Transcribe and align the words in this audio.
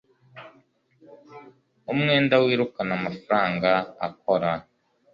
umwenda 1.91 2.35
wirukana 2.43 2.93
amafaranga 2.99 3.71
akora 4.07 4.49